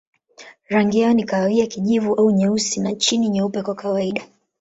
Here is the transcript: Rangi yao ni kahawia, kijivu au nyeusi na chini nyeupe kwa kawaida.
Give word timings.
Rangi 0.69 0.99
yao 0.99 1.13
ni 1.13 1.23
kahawia, 1.23 1.65
kijivu 1.67 2.13
au 2.15 2.31
nyeusi 2.31 2.79
na 2.79 2.95
chini 2.95 3.29
nyeupe 3.29 3.61
kwa 3.61 3.75
kawaida. 3.75 4.27